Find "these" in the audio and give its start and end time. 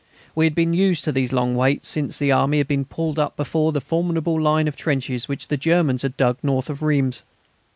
1.11-1.31